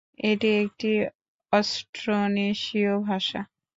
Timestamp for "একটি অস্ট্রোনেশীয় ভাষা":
0.63-3.41